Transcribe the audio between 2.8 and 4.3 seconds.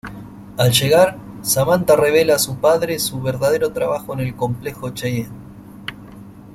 su verdadero trabajo en